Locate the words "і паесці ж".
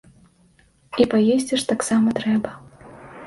1.03-1.69